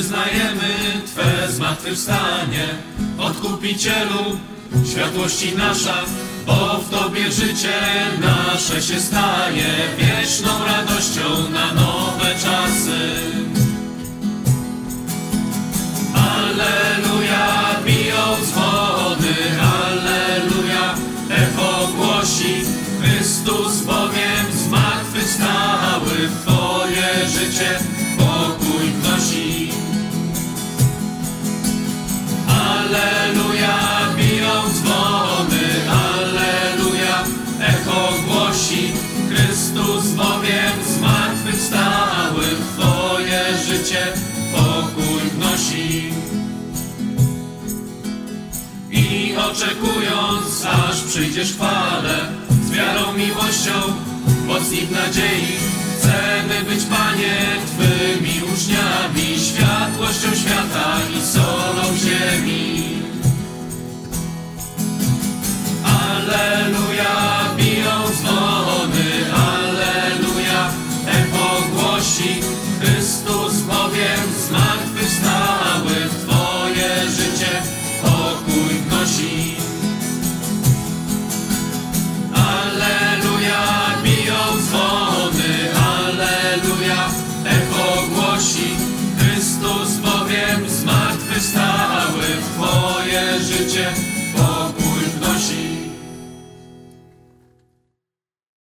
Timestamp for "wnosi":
45.30-46.10